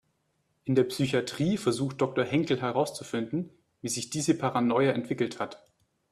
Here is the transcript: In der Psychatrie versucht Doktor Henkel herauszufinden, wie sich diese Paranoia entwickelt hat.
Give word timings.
In 0.63 0.73
der 0.73 0.85
Psychatrie 0.85 1.57
versucht 1.57 2.01
Doktor 2.01 2.25
Henkel 2.25 2.59
herauszufinden, 2.59 3.51
wie 3.83 3.87
sich 3.87 4.09
diese 4.09 4.33
Paranoia 4.35 4.93
entwickelt 4.93 5.39
hat. 5.39 5.63